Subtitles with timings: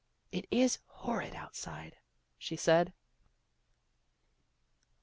[0.31, 1.97] "It is horrid outside,"
[2.39, 2.91] she said.